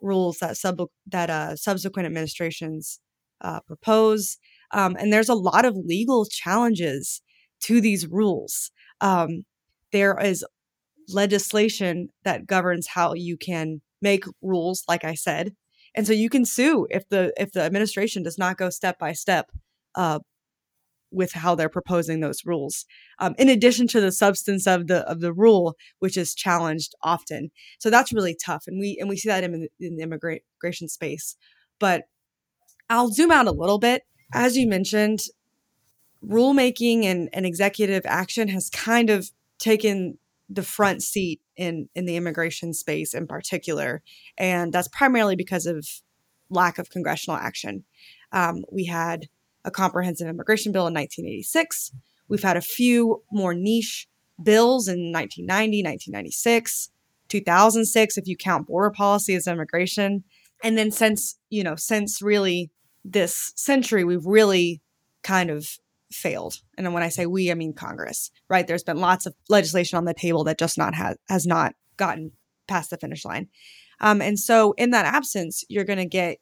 rules 0.00 0.38
that 0.38 0.56
sub 0.56 0.80
that 1.06 1.30
uh, 1.30 1.56
subsequent 1.56 2.06
administrations 2.06 3.00
uh, 3.40 3.60
propose. 3.60 4.38
Um, 4.72 4.96
and 4.98 5.12
there's 5.12 5.28
a 5.28 5.34
lot 5.34 5.64
of 5.64 5.76
legal 5.76 6.26
challenges 6.26 7.22
to 7.64 7.80
these 7.80 8.06
rules. 8.06 8.70
Um, 9.00 9.44
there 9.92 10.18
is 10.18 10.44
legislation 11.08 12.08
that 12.24 12.46
governs 12.46 12.88
how 12.88 13.14
you 13.14 13.36
can 13.36 13.80
make 14.02 14.24
rules, 14.42 14.84
like 14.88 15.04
I 15.04 15.14
said, 15.14 15.54
and 15.94 16.06
so 16.06 16.12
you 16.12 16.30
can 16.30 16.44
sue 16.44 16.86
if 16.90 17.08
the 17.08 17.32
if 17.36 17.52
the 17.52 17.62
administration 17.62 18.22
does 18.22 18.38
not 18.38 18.58
go 18.58 18.70
step 18.70 18.98
by 18.98 19.12
step 19.12 19.50
uh, 19.94 20.20
with 21.10 21.32
how 21.32 21.54
they're 21.54 21.68
proposing 21.68 22.20
those 22.20 22.44
rules. 22.44 22.84
Um, 23.18 23.34
in 23.38 23.48
addition 23.48 23.86
to 23.88 24.00
the 24.00 24.12
substance 24.12 24.66
of 24.66 24.86
the 24.86 25.08
of 25.10 25.20
the 25.20 25.32
rule, 25.32 25.76
which 26.00 26.16
is 26.16 26.34
challenged 26.34 26.94
often, 27.02 27.50
so 27.78 27.90
that's 27.90 28.12
really 28.12 28.36
tough, 28.44 28.64
and 28.66 28.78
we 28.78 28.96
and 29.00 29.08
we 29.08 29.16
see 29.16 29.28
that 29.28 29.44
in, 29.44 29.68
in 29.80 29.96
the 29.96 30.02
immigration 30.02 30.88
space. 30.88 31.36
But 31.80 32.04
I'll 32.90 33.08
zoom 33.10 33.30
out 33.30 33.46
a 33.46 33.52
little 33.52 33.78
bit. 33.78 34.02
As 34.32 34.56
you 34.56 34.68
mentioned, 34.68 35.20
rulemaking 36.26 37.04
and, 37.04 37.28
and 37.32 37.46
executive 37.46 38.02
action 38.06 38.48
has 38.48 38.70
kind 38.70 39.10
of 39.10 39.30
taken 39.58 40.18
the 40.48 40.62
front 40.62 41.02
seat 41.02 41.40
in 41.56 41.88
in 41.94 42.06
the 42.06 42.16
immigration 42.16 42.72
space 42.72 43.14
in 43.14 43.26
particular, 43.26 44.02
and 44.36 44.72
that's 44.72 44.88
primarily 44.88 45.36
because 45.36 45.66
of 45.66 45.86
lack 46.50 46.78
of 46.78 46.90
congressional 46.90 47.38
action. 47.38 47.84
Um, 48.32 48.64
we 48.72 48.86
had 48.86 49.28
a 49.64 49.70
comprehensive 49.70 50.28
immigration 50.28 50.72
bill 50.72 50.86
in 50.86 50.94
1986. 50.94 51.92
We've 52.28 52.42
had 52.42 52.56
a 52.56 52.62
few 52.62 53.22
more 53.30 53.54
niche 53.54 54.08
bills 54.42 54.88
in 54.88 55.12
1990, 55.12 55.82
1996, 55.82 56.90
2006, 57.28 58.18
if 58.18 58.26
you 58.26 58.36
count 58.36 58.66
border 58.66 58.90
policy 58.90 59.34
as 59.34 59.46
immigration. 59.46 60.24
And 60.62 60.76
then 60.76 60.90
since, 60.90 61.38
you 61.50 61.62
know, 61.62 61.76
since 61.76 62.22
really 62.22 62.70
this 63.04 63.52
century, 63.56 64.04
we've 64.04 64.26
really 64.26 64.80
kind 65.22 65.50
of 65.50 65.68
failed. 66.10 66.56
And 66.76 66.92
when 66.94 67.02
I 67.02 67.08
say 67.08 67.26
we, 67.26 67.50
I 67.50 67.54
mean 67.54 67.72
Congress, 67.72 68.30
right? 68.48 68.66
There's 68.66 68.84
been 68.84 68.98
lots 68.98 69.26
of 69.26 69.34
legislation 69.48 69.98
on 69.98 70.04
the 70.04 70.14
table 70.14 70.44
that 70.44 70.58
just 70.58 70.78
not 70.78 70.94
has 70.94 71.16
has 71.28 71.46
not 71.46 71.74
gotten 71.96 72.32
past 72.66 72.90
the 72.90 72.96
finish 72.96 73.24
line. 73.24 73.48
Um, 74.00 74.22
and 74.22 74.38
so 74.38 74.72
in 74.72 74.90
that 74.90 75.06
absence, 75.06 75.64
you're 75.68 75.84
going 75.84 75.98
to 75.98 76.06
get 76.06 76.38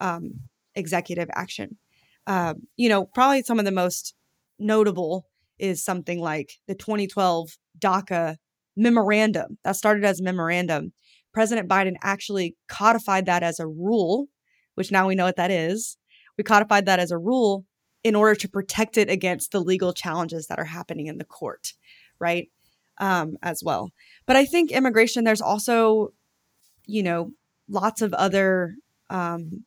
um, 0.00 0.40
executive 0.74 1.28
action. 1.34 1.78
Uh, 2.26 2.54
you 2.76 2.88
know, 2.88 3.06
probably 3.06 3.42
some 3.42 3.58
of 3.58 3.64
the 3.64 3.72
most 3.72 4.14
notable 4.58 5.26
is 5.58 5.82
something 5.82 6.20
like 6.20 6.52
the 6.66 6.74
2012 6.74 7.56
DACA 7.78 8.36
memorandum 8.76 9.58
that 9.64 9.76
started 9.76 10.04
as 10.04 10.20
a 10.20 10.24
memorandum. 10.24 10.92
President 11.32 11.68
Biden 11.68 11.96
actually 12.02 12.56
codified 12.68 13.26
that 13.26 13.42
as 13.42 13.58
a 13.58 13.66
rule, 13.66 14.26
which 14.78 14.92
now 14.92 15.08
we 15.08 15.16
know 15.16 15.24
what 15.24 15.34
that 15.36 15.50
is. 15.50 15.96
We 16.36 16.44
codified 16.44 16.86
that 16.86 17.00
as 17.00 17.10
a 17.10 17.18
rule 17.18 17.64
in 18.04 18.14
order 18.14 18.36
to 18.36 18.48
protect 18.48 18.96
it 18.96 19.10
against 19.10 19.50
the 19.50 19.60
legal 19.60 19.92
challenges 19.92 20.46
that 20.46 20.60
are 20.60 20.64
happening 20.64 21.08
in 21.08 21.18
the 21.18 21.24
court, 21.24 21.72
right? 22.20 22.48
Um, 22.98 23.36
as 23.42 23.60
well. 23.60 23.90
But 24.24 24.36
I 24.36 24.44
think 24.44 24.70
immigration, 24.70 25.24
there's 25.24 25.40
also, 25.40 26.12
you 26.86 27.02
know, 27.02 27.32
lots 27.68 28.02
of 28.02 28.14
other 28.14 28.76
um, 29.10 29.64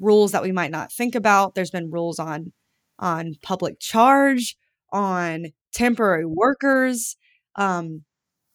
rules 0.00 0.32
that 0.32 0.42
we 0.42 0.50
might 0.50 0.72
not 0.72 0.92
think 0.92 1.14
about. 1.14 1.54
There's 1.54 1.70
been 1.70 1.92
rules 1.92 2.18
on 2.18 2.52
on 2.98 3.36
public 3.40 3.78
charge, 3.78 4.56
on 4.92 5.52
temporary 5.72 6.26
workers, 6.26 7.16
um, 7.54 8.02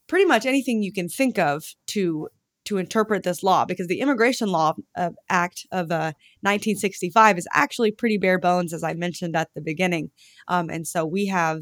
pretty 0.08 0.26
much 0.26 0.46
anything 0.46 0.84
you 0.84 0.92
can 0.94 1.08
think 1.08 1.40
of 1.40 1.64
to 1.88 2.28
to 2.66 2.78
interpret 2.78 3.24
this 3.24 3.44
law 3.44 3.64
because 3.64 3.88
the 3.88 4.02
Immigration 4.02 4.50
Law 4.50 4.74
uh, 4.96 5.12
Act 5.30 5.66
of 5.72 5.92
uh, 5.92 6.14
1965 6.42 7.38
is 7.38 7.48
actually 7.54 7.92
pretty 7.92 8.18
bare 8.18 8.40
bones, 8.40 8.74
as 8.74 8.84
I 8.84 8.94
mentioned 8.94 9.36
at 9.36 9.50
the 9.54 9.62
beginning. 9.62 10.12
Um, 10.48 10.70
and 10.70 10.88
so 10.88 11.06
we 11.06 11.28
have 11.28 11.62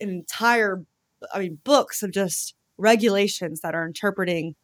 an 0.00 0.10
entire, 0.10 0.84
I 1.32 1.40
mean, 1.40 1.58
books 1.64 2.02
of 2.02 2.12
just 2.12 2.54
regulations 2.76 3.60
that 3.62 3.74
are 3.74 3.86
interpreting 3.86 4.54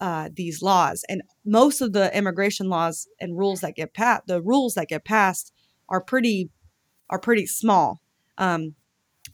uh, 0.00 0.30
these 0.34 0.62
laws. 0.62 1.04
And 1.08 1.22
most 1.44 1.80
of 1.80 1.92
the 1.92 2.14
immigration 2.16 2.68
laws 2.68 3.06
and 3.20 3.38
rules 3.38 3.60
that 3.60 3.76
get 3.76 3.94
passed, 3.94 4.26
the 4.26 4.42
rules 4.42 4.74
that 4.74 4.88
get 4.88 5.04
passed, 5.04 5.52
are 5.88 6.00
pretty 6.00 6.50
are 7.08 7.20
pretty 7.20 7.46
small. 7.46 8.00
Um, 8.38 8.74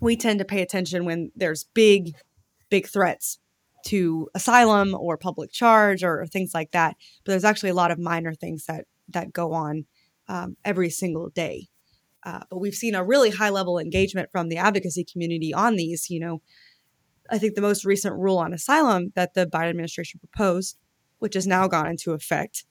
we 0.01 0.17
tend 0.17 0.41
to 0.41 0.45
pay 0.45 0.61
attention 0.61 1.05
when 1.05 1.31
there's 1.37 1.65
big, 1.75 2.17
big 2.69 2.89
threats 2.89 3.39
to 3.89 4.29
asylum 4.35 4.95
or 4.95 5.17
public 5.17 5.51
charge 5.51 6.05
or, 6.05 6.21
or 6.21 6.27
things 6.27 6.53
like 6.53 6.73
that. 6.73 6.95
But 7.25 7.33
there's 7.33 7.45
actually 7.45 7.71
a 7.71 7.75
lot 7.75 7.91
of 7.91 7.99
minor 7.99 8.35
things 8.35 8.67
that 8.67 8.85
that 9.09 9.33
go 9.33 9.53
on 9.53 9.87
um, 10.29 10.57
every 10.65 10.91
single 10.91 11.31
day. 11.31 11.69
Uh, 12.25 12.41
but 12.51 12.59
we've 12.59 12.75
seen 12.75 12.95
a 12.95 13.05
really 13.05 13.31
high 13.31 13.49
level 13.49 13.79
engagement 13.79 14.29
from 14.31 14.49
the 14.49 14.59
advocacy 14.59 15.05
community 15.05 15.55
on 15.55 15.77
these. 15.77 16.11
You 16.11 16.21
know, 16.21 16.43
I 17.31 17.39
think 17.39 17.55
the 17.55 17.63
most 17.63 17.87
recent 17.87 18.15
rule 18.15 18.37
on 18.37 18.53
asylum 18.53 19.13
that 19.15 19.33
the 19.33 19.47
Biden 19.47 19.71
administration 19.71 20.21
proposed, 20.21 20.77
which 21.19 21.35
has 21.35 21.47
now 21.47 21.67
gone 21.67 21.87
into 21.87 22.13
effect, 22.13 22.65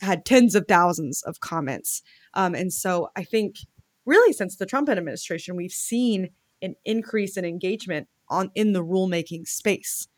had 0.00 0.24
tens 0.24 0.56
of 0.56 0.64
thousands 0.66 1.22
of 1.22 1.38
comments. 1.38 2.02
Um, 2.34 2.56
and 2.56 2.72
so 2.72 3.10
I 3.14 3.22
think 3.22 3.56
really 4.04 4.32
since 4.32 4.56
the 4.56 4.66
Trump 4.66 4.88
administration, 4.88 5.54
we've 5.54 5.70
seen 5.70 6.30
an 6.60 6.74
increase 6.84 7.36
in 7.36 7.44
engagement 7.44 8.08
on 8.28 8.50
in 8.56 8.72
the 8.72 8.84
rulemaking 8.84 9.46
space. 9.46 10.08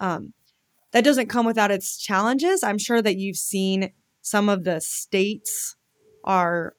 Um, 0.00 0.32
that 0.92 1.04
doesn't 1.04 1.28
come 1.28 1.46
without 1.46 1.70
its 1.70 1.98
challenges. 1.98 2.64
I'm 2.64 2.78
sure 2.78 3.00
that 3.00 3.16
you've 3.16 3.36
seen 3.36 3.92
some 4.22 4.48
of 4.48 4.64
the 4.64 4.80
states 4.80 5.76
are 6.24 6.74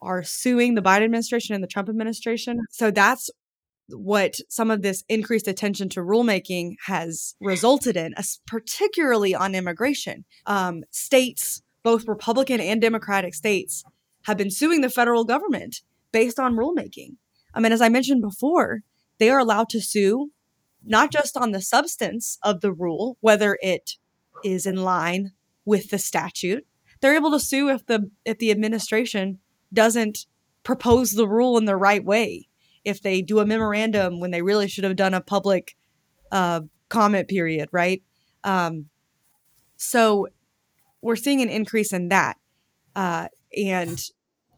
are 0.00 0.24
suing 0.24 0.74
the 0.74 0.82
Biden 0.82 1.04
administration 1.04 1.54
and 1.54 1.62
the 1.62 1.68
Trump 1.68 1.88
administration. 1.88 2.58
So 2.70 2.90
that's 2.90 3.30
what 3.88 4.36
some 4.48 4.70
of 4.70 4.82
this 4.82 5.04
increased 5.08 5.46
attention 5.46 5.88
to 5.90 6.00
rulemaking 6.00 6.74
has 6.86 7.36
resulted 7.40 7.96
in, 7.96 8.14
particularly 8.46 9.34
on 9.34 9.54
immigration. 9.54 10.24
Um, 10.46 10.82
states, 10.90 11.62
both 11.84 12.08
Republican 12.08 12.60
and 12.60 12.80
Democratic 12.80 13.34
states, 13.34 13.84
have 14.24 14.36
been 14.36 14.50
suing 14.50 14.80
the 14.80 14.90
federal 14.90 15.24
government 15.24 15.82
based 16.10 16.40
on 16.40 16.56
rulemaking. 16.56 17.16
I 17.54 17.60
mean, 17.60 17.72
as 17.72 17.80
I 17.80 17.88
mentioned 17.88 18.22
before, 18.22 18.80
they 19.18 19.30
are 19.30 19.38
allowed 19.38 19.68
to 19.70 19.80
sue 19.80 20.32
not 20.84 21.12
just 21.12 21.36
on 21.36 21.52
the 21.52 21.60
substance 21.60 22.38
of 22.42 22.60
the 22.60 22.72
rule, 22.72 23.16
whether 23.20 23.58
it 23.62 23.96
is 24.44 24.66
in 24.66 24.76
line 24.76 25.32
with 25.64 25.90
the 25.90 25.98
statute. 25.98 26.66
They're 27.00 27.14
able 27.14 27.30
to 27.32 27.40
sue 27.40 27.68
if 27.68 27.86
the 27.86 28.10
if 28.24 28.38
the 28.38 28.50
administration 28.50 29.38
doesn't 29.72 30.26
propose 30.62 31.12
the 31.12 31.28
rule 31.28 31.58
in 31.58 31.64
the 31.64 31.76
right 31.76 32.04
way. 32.04 32.48
If 32.84 33.00
they 33.00 33.22
do 33.22 33.38
a 33.38 33.46
memorandum 33.46 34.20
when 34.20 34.30
they 34.30 34.42
really 34.42 34.68
should 34.68 34.84
have 34.84 34.96
done 34.96 35.14
a 35.14 35.20
public 35.20 35.76
uh, 36.30 36.62
comment 36.88 37.28
period, 37.28 37.68
right? 37.72 38.02
Um, 38.44 38.86
so 39.76 40.28
we're 41.00 41.16
seeing 41.16 41.42
an 41.42 41.48
increase 41.48 41.92
in 41.92 42.08
that, 42.08 42.36
uh, 42.94 43.28
and 43.56 44.00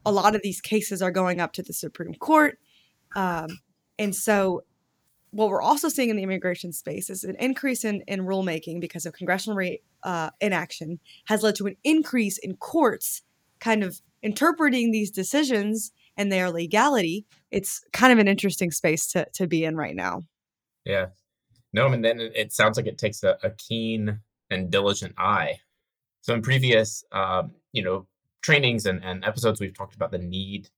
a 0.07 0.13
lot 0.13 0.35
of 0.35 0.43
these 0.43 0.61
cases 0.61 1.03
are 1.03 1.11
going 1.11 1.41
up 1.41 1.53
to 1.55 1.63
the 1.63 1.73
Supreme 1.73 2.15
Court, 2.15 2.59
um, 3.15 3.49
and 3.99 4.15
so 4.15 4.63
what 5.35 5.49
we're 5.49 5.61
also 5.61 5.89
seeing 5.89 6.11
in 6.11 6.17
the 6.17 6.23
immigration 6.23 6.73
space 6.73 7.11
is 7.11 7.25
an 7.25 7.35
increase 7.41 7.85
in, 7.85 8.03
in 8.07 8.21
rulemaking 8.21 8.81
because 8.81 9.05
of 9.05 9.15
congressional 9.15 9.57
re, 9.57 9.81
uh, 10.05 10.31
inaction 10.41 11.01
has 11.27 11.43
led 11.43 11.57
to 11.57 11.67
an 11.67 11.77
increase 11.83 12.39
in 12.39 12.57
courts 12.57 13.23
kind 13.59 13.83
of 13.83 14.01
interpreting 14.23 14.93
these 14.93 15.11
decisions 15.11 15.91
and 16.17 16.31
their 16.31 16.51
legality. 16.51 17.27
It's 17.51 17.83
kind 17.93 18.13
of 18.13 18.21
an 18.21 18.29
interesting 18.29 18.71
space 18.71 19.09
to, 19.09 19.27
to 19.35 19.49
be 19.49 19.65
in 19.65 19.77
right 19.77 19.97
now. 19.97 20.23
Yeah. 20.85 21.07
No, 21.73 21.89
and 21.89 22.05
then 22.05 22.21
it 22.21 22.53
sounds 22.53 22.77
like 22.77 22.87
it 22.87 22.99
takes 22.99 23.25
a, 23.25 23.37
a 23.43 23.51
keen 23.51 24.21
and 24.51 24.71
diligent 24.71 25.15
eye. 25.19 25.59
So 26.21 26.33
in 26.33 26.43
previous, 26.43 27.03
um, 27.11 27.51
you 27.73 27.83
know, 27.83 28.07
trainings 28.41 28.87
and, 28.87 29.03
and 29.03 29.25
episodes, 29.25 29.61
we've 29.61 29.77
talked 29.77 29.97
about 29.97 30.13
the 30.13 30.19
need 30.19 30.69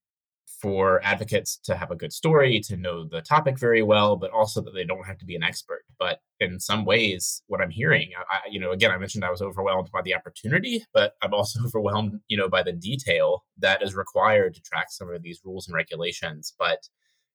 for 0.61 1.01
advocates 1.05 1.59
to 1.65 1.77
have 1.77 1.91
a 1.91 1.97
good 1.97 2.13
story, 2.13 2.61
to 2.61 2.77
know 2.77 3.05
the 3.05 3.21
topic 3.21 3.59
very 3.59 3.83
well, 3.83 4.17
but 4.17 4.31
also 4.31 4.61
that 4.63 4.75
they 4.75 4.85
don't 4.85 5.07
have 5.07 5.19
to 5.19 5.27
be 5.27 5.37
an 5.37 5.43
expert. 5.43 5.85
But 5.99 6.21
in 6.41 6.59
some 6.61 6.85
ways, 6.85 7.43
what 7.47 7.61
I'm 7.61 7.71
hearing, 7.71 8.11
I, 8.31 8.41
you 8.51 8.59
know, 8.59 8.71
again, 8.71 8.91
I 8.91 8.99
mentioned 8.99 9.25
I 9.25 9.31
was 9.31 9.43
overwhelmed 9.43 9.91
by 9.93 10.03
the 10.03 10.15
opportunity, 10.15 10.85
but 10.95 11.15
I'm 11.23 11.35
also 11.35 11.61
overwhelmed, 11.67 12.21
you 12.29 12.37
know, 12.37 12.49
by 12.49 12.63
the 12.63 12.73
detail 12.73 13.45
that 13.59 13.83
is 13.83 13.95
required 13.95 14.55
to 14.55 14.63
track 14.63 14.87
some 14.91 15.11
of 15.11 15.23
these 15.23 15.41
rules 15.45 15.67
and 15.69 15.75
regulations. 15.75 16.55
But 16.59 16.89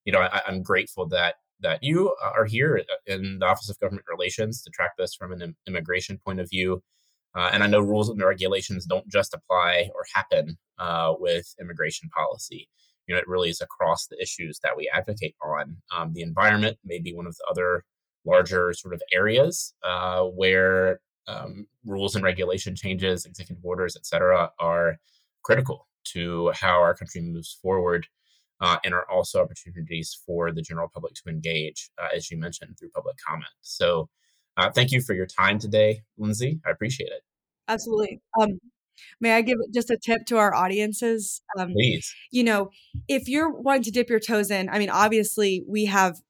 you 0.04 0.12
know, 0.12 0.20
I, 0.20 0.42
I'm 0.46 0.62
grateful 0.62 1.06
that 1.08 1.36
that 1.60 1.78
you 1.82 2.14
are 2.20 2.44
here 2.44 2.82
in 3.06 3.38
the 3.38 3.46
Office 3.46 3.70
of 3.70 3.78
Government 3.78 4.04
Relations 4.10 4.62
to 4.62 4.70
track 4.70 4.92
this 4.98 5.14
from 5.14 5.32
an 5.32 5.54
immigration 5.68 6.18
point 6.24 6.40
of 6.40 6.50
view. 6.50 6.82
Uh, 7.36 7.50
and 7.52 7.62
I 7.62 7.68
know 7.68 7.80
rules 7.80 8.10
and 8.10 8.20
regulations 8.20 8.84
don't 8.84 9.08
just 9.08 9.32
apply 9.32 9.88
or 9.94 10.04
happen 10.12 10.58
uh, 10.78 11.14
with 11.18 11.54
immigration 11.60 12.10
policy 12.10 12.68
know, 13.12 13.18
it 13.18 13.28
really 13.28 13.50
is 13.50 13.60
across 13.60 14.06
the 14.06 14.20
issues 14.20 14.58
that 14.62 14.76
we 14.76 14.90
advocate 14.92 15.36
on. 15.42 15.76
Um, 15.94 16.12
the 16.12 16.22
environment 16.22 16.78
may 16.84 16.98
be 16.98 17.14
one 17.14 17.26
of 17.26 17.36
the 17.36 17.44
other 17.50 17.84
larger 18.24 18.72
sort 18.72 18.94
of 18.94 19.02
areas 19.12 19.74
uh, 19.82 20.22
where 20.22 21.00
um, 21.28 21.66
rules 21.84 22.14
and 22.14 22.24
regulation 22.24 22.74
changes, 22.74 23.24
executive 23.24 23.64
orders, 23.64 23.96
et 23.96 24.06
cetera, 24.06 24.50
are 24.58 24.96
critical 25.42 25.88
to 26.04 26.50
how 26.54 26.80
our 26.80 26.94
country 26.94 27.20
moves 27.20 27.58
forward 27.62 28.06
uh, 28.60 28.78
and 28.84 28.94
are 28.94 29.08
also 29.10 29.42
opportunities 29.42 30.18
for 30.24 30.52
the 30.52 30.62
general 30.62 30.88
public 30.92 31.14
to 31.14 31.28
engage, 31.28 31.90
uh, 32.00 32.08
as 32.14 32.30
you 32.30 32.38
mentioned, 32.38 32.76
through 32.78 32.90
public 32.90 33.16
comment. 33.26 33.50
So 33.60 34.08
uh, 34.56 34.70
thank 34.70 34.92
you 34.92 35.00
for 35.00 35.14
your 35.14 35.26
time 35.26 35.58
today, 35.58 36.02
Lindsey. 36.18 36.60
I 36.66 36.70
appreciate 36.70 37.10
it. 37.10 37.22
Absolutely. 37.68 38.20
Um, 38.40 38.58
May 39.20 39.32
I 39.32 39.42
give 39.42 39.58
just 39.72 39.90
a 39.90 39.96
tip 39.96 40.26
to 40.26 40.38
our 40.38 40.54
audiences? 40.54 41.42
Um, 41.58 41.72
Please. 41.72 42.14
You 42.30 42.44
know, 42.44 42.70
if 43.08 43.28
you're 43.28 43.50
wanting 43.50 43.82
to 43.84 43.90
dip 43.90 44.08
your 44.08 44.20
toes 44.20 44.50
in, 44.50 44.68
I 44.68 44.78
mean, 44.78 44.90
obviously 44.90 45.64
we 45.66 45.86
have 45.86 46.20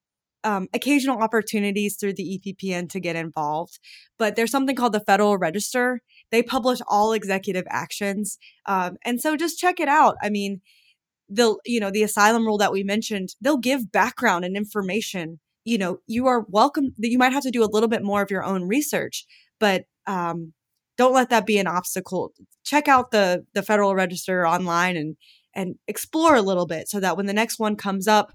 um, 0.44 0.68
occasional 0.74 1.18
opportunities 1.18 1.96
through 1.96 2.14
the 2.14 2.40
EPPN 2.40 2.88
to 2.90 3.00
get 3.00 3.16
involved, 3.16 3.78
but 4.18 4.36
there's 4.36 4.50
something 4.50 4.74
called 4.74 4.92
the 4.92 5.00
Federal 5.00 5.38
Register. 5.38 6.00
They 6.30 6.42
publish 6.42 6.80
all 6.88 7.12
executive 7.12 7.64
actions, 7.68 8.38
um, 8.66 8.96
and 9.04 9.20
so 9.20 9.36
just 9.36 9.58
check 9.58 9.78
it 9.78 9.88
out. 9.88 10.16
I 10.22 10.30
mean, 10.30 10.60
they'll 11.28 11.58
you 11.64 11.80
know 11.80 11.90
the 11.90 12.02
asylum 12.02 12.44
rule 12.44 12.58
that 12.58 12.72
we 12.72 12.82
mentioned. 12.82 13.30
They'll 13.40 13.58
give 13.58 13.92
background 13.92 14.44
and 14.44 14.56
information. 14.56 15.40
You 15.64 15.78
know, 15.78 15.98
you 16.06 16.26
are 16.26 16.44
welcome. 16.48 16.94
That 16.98 17.10
you 17.10 17.18
might 17.18 17.32
have 17.32 17.44
to 17.44 17.50
do 17.50 17.62
a 17.62 17.70
little 17.70 17.88
bit 17.88 18.02
more 18.02 18.22
of 18.22 18.30
your 18.30 18.44
own 18.44 18.64
research, 18.64 19.24
but 19.60 19.84
um, 20.06 20.54
don't 20.96 21.14
let 21.14 21.30
that 21.30 21.46
be 21.46 21.58
an 21.58 21.66
obstacle. 21.66 22.32
Check 22.64 22.88
out 22.88 23.10
the 23.10 23.44
the 23.54 23.62
Federal 23.62 23.94
Register 23.94 24.46
online 24.46 24.96
and 24.96 25.16
and 25.54 25.76
explore 25.86 26.34
a 26.34 26.42
little 26.42 26.66
bit 26.66 26.88
so 26.88 27.00
that 27.00 27.16
when 27.16 27.26
the 27.26 27.32
next 27.32 27.58
one 27.58 27.76
comes 27.76 28.08
up, 28.08 28.32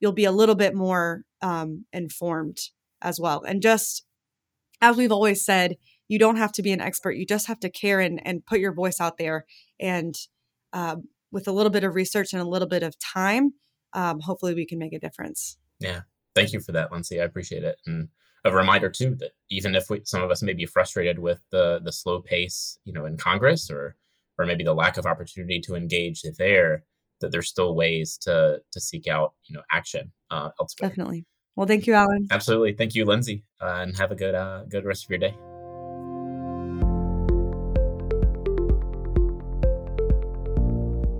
you'll 0.00 0.12
be 0.12 0.24
a 0.24 0.32
little 0.32 0.54
bit 0.54 0.74
more 0.74 1.22
um, 1.42 1.84
informed 1.92 2.58
as 3.02 3.20
well. 3.20 3.42
And 3.42 3.62
just 3.62 4.04
as 4.80 4.96
we've 4.96 5.12
always 5.12 5.44
said, 5.44 5.76
you 6.08 6.18
don't 6.18 6.36
have 6.36 6.52
to 6.52 6.62
be 6.62 6.72
an 6.72 6.80
expert. 6.80 7.12
You 7.12 7.26
just 7.26 7.46
have 7.46 7.60
to 7.60 7.70
care 7.70 8.00
and, 8.00 8.20
and 8.24 8.44
put 8.44 8.60
your 8.60 8.72
voice 8.72 9.00
out 9.00 9.18
there. 9.18 9.44
And 9.80 10.14
uh, 10.72 10.96
with 11.30 11.48
a 11.48 11.52
little 11.52 11.70
bit 11.70 11.84
of 11.84 11.94
research 11.94 12.32
and 12.32 12.42
a 12.42 12.48
little 12.48 12.68
bit 12.68 12.82
of 12.82 12.98
time, 12.98 13.52
um, 13.92 14.20
hopefully 14.20 14.54
we 14.54 14.66
can 14.66 14.78
make 14.78 14.92
a 14.92 14.98
difference. 14.98 15.56
Yeah. 15.80 16.02
Thank 16.34 16.52
you 16.52 16.60
for 16.60 16.72
that, 16.72 16.92
Lindsey. 16.92 17.20
I 17.20 17.24
appreciate 17.24 17.64
it. 17.64 17.76
And 17.86 18.08
a 18.52 18.56
reminder 18.56 18.90
too 18.90 19.14
that 19.16 19.32
even 19.50 19.74
if 19.74 19.90
we, 19.90 20.00
some 20.04 20.22
of 20.22 20.30
us 20.30 20.42
may 20.42 20.52
be 20.52 20.66
frustrated 20.66 21.18
with 21.18 21.40
the 21.50 21.80
the 21.82 21.92
slow 21.92 22.20
pace, 22.20 22.78
you 22.84 22.92
know, 22.92 23.06
in 23.06 23.16
Congress 23.16 23.70
or 23.70 23.96
or 24.38 24.46
maybe 24.46 24.64
the 24.64 24.74
lack 24.74 24.96
of 24.96 25.06
opportunity 25.06 25.60
to 25.60 25.74
engage 25.74 26.22
there, 26.38 26.84
that 27.20 27.32
there's 27.32 27.48
still 27.48 27.74
ways 27.74 28.18
to 28.22 28.60
to 28.72 28.80
seek 28.80 29.06
out, 29.08 29.34
you 29.44 29.54
know, 29.54 29.62
action 29.72 30.12
uh, 30.30 30.50
elsewhere. 30.60 30.90
Definitely. 30.90 31.24
Well, 31.54 31.66
thank 31.66 31.86
you, 31.86 31.94
Alan. 31.94 32.26
Absolutely. 32.30 32.74
Thank 32.74 32.94
you, 32.94 33.06
Lindsey, 33.06 33.44
uh, 33.62 33.80
and 33.82 33.96
have 33.96 34.12
a 34.12 34.16
good 34.16 34.34
uh, 34.34 34.64
good 34.68 34.84
rest 34.84 35.04
of 35.04 35.10
your 35.10 35.18
day. 35.18 35.34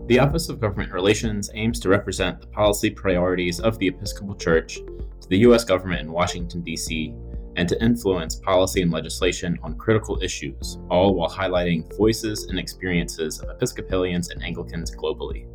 The 0.08 0.20
Office 0.20 0.48
of 0.48 0.60
Government 0.60 0.92
Relations 0.92 1.50
aims 1.54 1.80
to 1.80 1.88
represent 1.88 2.40
the 2.40 2.46
policy 2.46 2.90
priorities 2.90 3.58
of 3.58 3.76
the 3.78 3.88
Episcopal 3.88 4.36
Church 4.36 4.78
to 5.20 5.28
the 5.28 5.38
U.S. 5.38 5.64
government 5.64 6.02
in 6.02 6.12
Washington, 6.12 6.62
D.C., 6.62 7.14
and 7.56 7.68
to 7.68 7.82
influence 7.82 8.36
policy 8.36 8.82
and 8.82 8.92
legislation 8.92 9.58
on 9.62 9.78
critical 9.78 10.22
issues, 10.22 10.78
all 10.90 11.14
while 11.14 11.30
highlighting 11.30 11.96
voices 11.96 12.44
and 12.44 12.58
experiences 12.58 13.40
of 13.40 13.48
Episcopalians 13.48 14.30
and 14.30 14.42
Anglicans 14.42 14.94
globally. 14.94 15.46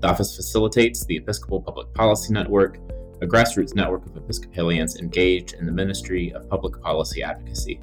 The 0.00 0.08
office 0.08 0.36
facilitates 0.36 1.04
the 1.04 1.16
Episcopal 1.16 1.62
Public 1.62 1.92
Policy 1.94 2.32
Network, 2.32 2.78
a 3.22 3.26
grassroots 3.26 3.74
network 3.74 4.06
of 4.06 4.16
Episcopalians 4.16 4.96
engaged 4.96 5.54
in 5.54 5.66
the 5.66 5.72
ministry 5.72 6.32
of 6.32 6.48
public 6.48 6.80
policy 6.80 7.22
advocacy. 7.22 7.80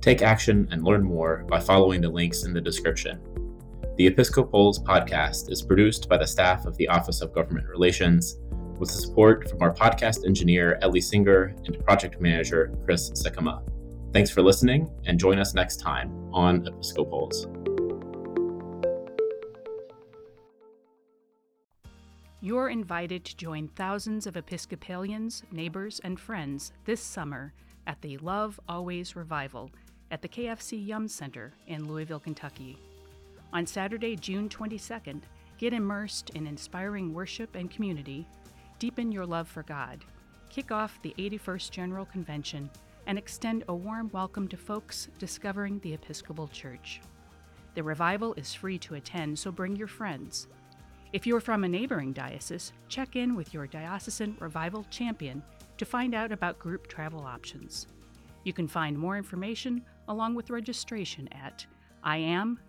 Take 0.00 0.22
action 0.22 0.68
and 0.70 0.84
learn 0.84 1.02
more 1.02 1.44
by 1.48 1.58
following 1.58 2.00
the 2.00 2.08
links 2.08 2.44
in 2.44 2.52
the 2.52 2.60
description. 2.60 3.20
The 3.96 4.06
Episcopals 4.06 4.78
podcast 4.80 5.50
is 5.50 5.62
produced 5.62 6.08
by 6.08 6.18
the 6.18 6.26
staff 6.26 6.66
of 6.66 6.76
the 6.76 6.88
Office 6.88 7.22
of 7.22 7.32
Government 7.32 7.66
Relations, 7.66 8.38
with 8.78 8.90
the 8.90 8.96
support 8.96 9.48
from 9.50 9.62
our 9.62 9.72
podcast 9.72 10.26
engineer, 10.26 10.78
Ellie 10.82 11.00
Singer, 11.00 11.54
and 11.64 11.84
project 11.84 12.20
manager, 12.20 12.72
Chris 12.84 13.10
Sikama. 13.10 13.62
Thanks 14.12 14.30
for 14.30 14.42
listening, 14.42 14.90
and 15.04 15.18
join 15.18 15.38
us 15.38 15.54
next 15.54 15.76
time 15.76 16.10
on 16.32 16.66
Episcopals. 16.66 17.46
You're 22.40 22.68
invited 22.68 23.24
to 23.24 23.36
join 23.36 23.68
thousands 23.68 24.26
of 24.26 24.36
Episcopalians, 24.36 25.42
neighbors, 25.50 26.00
and 26.04 26.20
friends 26.20 26.72
this 26.84 27.00
summer 27.00 27.52
at 27.86 28.00
the 28.02 28.18
Love 28.18 28.60
Always 28.68 29.16
Revival 29.16 29.70
at 30.10 30.22
the 30.22 30.28
KFC 30.28 30.86
Yum 30.86 31.08
Center 31.08 31.52
in 31.66 31.88
Louisville, 31.88 32.20
Kentucky. 32.20 32.78
On 33.52 33.66
Saturday, 33.66 34.16
June 34.16 34.48
22nd, 34.48 35.22
get 35.58 35.72
immersed 35.72 36.30
in 36.30 36.46
inspiring 36.46 37.12
worship 37.12 37.54
and 37.54 37.70
community, 37.70 38.26
deepen 38.78 39.10
your 39.10 39.24
love 39.24 39.48
for 39.48 39.62
God, 39.62 40.04
kick 40.50 40.70
off 40.70 41.00
the 41.02 41.14
81st 41.18 41.70
General 41.70 42.04
Convention, 42.04 42.68
and 43.06 43.16
extend 43.16 43.64
a 43.68 43.74
warm 43.74 44.10
welcome 44.12 44.46
to 44.48 44.56
folks 44.56 45.08
discovering 45.18 45.78
the 45.80 45.94
Episcopal 45.94 46.48
Church. 46.48 47.00
The 47.74 47.82
revival 47.82 48.34
is 48.34 48.52
free 48.52 48.78
to 48.80 48.96
attend, 48.96 49.38
so 49.38 49.50
bring 49.50 49.76
your 49.76 49.86
friends. 49.86 50.48
If 51.12 51.26
you're 51.26 51.40
from 51.40 51.64
a 51.64 51.68
neighboring 51.68 52.12
diocese, 52.12 52.72
check 52.88 53.16
in 53.16 53.34
with 53.34 53.54
your 53.54 53.66
diocesan 53.66 54.36
revival 54.40 54.84
champion 54.90 55.42
to 55.78 55.84
find 55.86 56.14
out 56.14 56.32
about 56.32 56.58
group 56.58 56.86
travel 56.86 57.20
options. 57.20 57.86
You 58.44 58.52
can 58.52 58.68
find 58.68 58.98
more 58.98 59.16
information 59.16 59.82
along 60.08 60.34
with 60.34 60.50
registration 60.50 61.28
at 61.32 61.64
iam.eccc 62.04 62.60